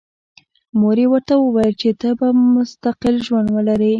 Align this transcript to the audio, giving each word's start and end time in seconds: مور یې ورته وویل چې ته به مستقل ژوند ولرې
مور 0.79 0.97
یې 1.01 1.07
ورته 1.11 1.33
وویل 1.37 1.73
چې 1.81 1.89
ته 2.01 2.09
به 2.19 2.27
مستقل 2.55 3.15
ژوند 3.25 3.47
ولرې 3.55 3.89